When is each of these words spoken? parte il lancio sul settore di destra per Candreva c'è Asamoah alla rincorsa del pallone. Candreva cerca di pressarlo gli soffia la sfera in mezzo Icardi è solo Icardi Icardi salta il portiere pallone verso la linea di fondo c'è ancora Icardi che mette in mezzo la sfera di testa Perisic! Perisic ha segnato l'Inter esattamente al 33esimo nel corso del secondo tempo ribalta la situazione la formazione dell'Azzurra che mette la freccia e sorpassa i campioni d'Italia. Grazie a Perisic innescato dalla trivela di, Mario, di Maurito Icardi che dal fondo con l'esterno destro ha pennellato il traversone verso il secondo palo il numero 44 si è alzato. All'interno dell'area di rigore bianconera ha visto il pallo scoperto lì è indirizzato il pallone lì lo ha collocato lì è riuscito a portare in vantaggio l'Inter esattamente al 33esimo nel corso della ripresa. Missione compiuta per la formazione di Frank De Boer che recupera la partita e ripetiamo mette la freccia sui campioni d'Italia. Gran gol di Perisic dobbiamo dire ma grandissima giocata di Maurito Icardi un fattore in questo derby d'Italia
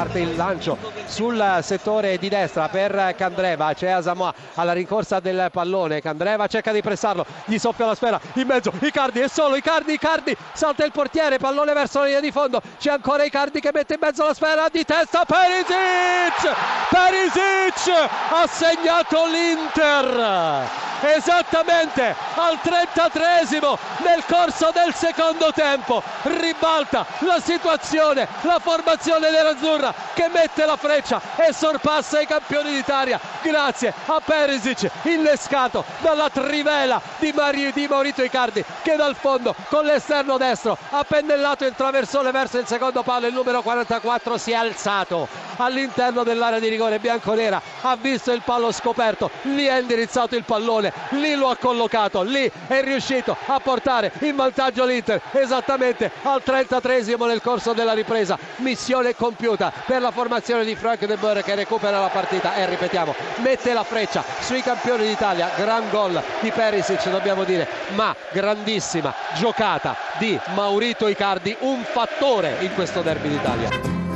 parte 0.00 0.20
il 0.20 0.34
lancio 0.34 0.78
sul 1.04 1.58
settore 1.60 2.16
di 2.16 2.30
destra 2.30 2.68
per 2.70 3.14
Candreva 3.18 3.74
c'è 3.74 3.90
Asamoah 3.90 4.32
alla 4.54 4.72
rincorsa 4.72 5.20
del 5.20 5.50
pallone. 5.52 6.00
Candreva 6.00 6.46
cerca 6.46 6.72
di 6.72 6.80
pressarlo 6.80 7.26
gli 7.44 7.58
soffia 7.58 7.84
la 7.84 7.94
sfera 7.94 8.18
in 8.34 8.46
mezzo 8.46 8.72
Icardi 8.80 9.20
è 9.20 9.28
solo 9.28 9.56
Icardi 9.56 9.92
Icardi 9.92 10.34
salta 10.54 10.86
il 10.86 10.92
portiere 10.92 11.36
pallone 11.36 11.74
verso 11.74 11.98
la 11.98 12.06
linea 12.06 12.20
di 12.20 12.30
fondo 12.30 12.62
c'è 12.78 12.92
ancora 12.92 13.24
Icardi 13.24 13.60
che 13.60 13.70
mette 13.74 13.94
in 13.94 14.00
mezzo 14.00 14.24
la 14.24 14.32
sfera 14.32 14.68
di 14.70 14.84
testa 14.86 15.26
Perisic! 15.26 16.56
Perisic 16.88 18.08
ha 18.30 18.46
segnato 18.46 19.26
l'Inter 19.26 20.89
esattamente 21.02 22.14
al 22.34 22.58
33esimo 22.62 23.78
nel 24.04 24.24
corso 24.26 24.70
del 24.72 24.94
secondo 24.94 25.52
tempo 25.52 26.02
ribalta 26.22 27.06
la 27.20 27.40
situazione 27.40 28.26
la 28.42 28.58
formazione 28.58 29.30
dell'Azzurra 29.30 29.94
che 30.20 30.28
mette 30.28 30.66
la 30.66 30.76
freccia 30.76 31.18
e 31.36 31.54
sorpassa 31.54 32.20
i 32.20 32.26
campioni 32.26 32.72
d'Italia. 32.72 33.18
Grazie 33.40 33.94
a 34.04 34.20
Perisic 34.22 34.90
innescato 35.04 35.82
dalla 36.00 36.28
trivela 36.28 37.00
di, 37.16 37.32
Mario, 37.34 37.72
di 37.72 37.86
Maurito 37.88 38.22
Icardi 38.22 38.62
che 38.82 38.96
dal 38.96 39.14
fondo 39.14 39.54
con 39.70 39.86
l'esterno 39.86 40.36
destro 40.36 40.76
ha 40.90 41.02
pennellato 41.04 41.64
il 41.64 41.72
traversone 41.74 42.32
verso 42.32 42.58
il 42.58 42.66
secondo 42.66 43.02
palo 43.02 43.28
il 43.28 43.32
numero 43.32 43.62
44 43.62 44.36
si 44.36 44.50
è 44.50 44.56
alzato. 44.56 45.26
All'interno 45.56 46.22
dell'area 46.22 46.58
di 46.58 46.68
rigore 46.68 46.98
bianconera 46.98 47.60
ha 47.82 47.96
visto 47.96 48.30
il 48.32 48.42
pallo 48.44 48.72
scoperto 48.72 49.30
lì 49.42 49.64
è 49.64 49.78
indirizzato 49.78 50.36
il 50.36 50.44
pallone 50.44 50.92
lì 51.10 51.34
lo 51.34 51.48
ha 51.50 51.56
collocato 51.56 52.22
lì 52.22 52.50
è 52.66 52.82
riuscito 52.82 53.36
a 53.46 53.60
portare 53.60 54.10
in 54.20 54.36
vantaggio 54.36 54.86
l'Inter 54.86 55.20
esattamente 55.32 56.10
al 56.22 56.42
33esimo 56.44 57.26
nel 57.26 57.40
corso 57.40 57.72
della 57.72 57.92
ripresa. 57.92 58.38
Missione 58.56 59.14
compiuta 59.14 59.72
per 59.86 60.00
la 60.10 60.16
formazione 60.16 60.64
di 60.64 60.74
Frank 60.74 61.06
De 61.06 61.16
Boer 61.16 61.44
che 61.44 61.54
recupera 61.54 62.00
la 62.00 62.08
partita 62.08 62.54
e 62.56 62.66
ripetiamo 62.66 63.14
mette 63.36 63.72
la 63.72 63.84
freccia 63.84 64.24
sui 64.40 64.60
campioni 64.60 65.06
d'Italia. 65.06 65.50
Gran 65.56 65.88
gol 65.88 66.20
di 66.40 66.50
Perisic 66.50 67.08
dobbiamo 67.10 67.44
dire 67.44 67.68
ma 67.94 68.14
grandissima 68.32 69.14
giocata 69.36 69.96
di 70.18 70.38
Maurito 70.54 71.06
Icardi 71.06 71.56
un 71.60 71.84
fattore 71.84 72.56
in 72.60 72.74
questo 72.74 73.02
derby 73.02 73.28
d'Italia 73.28 74.09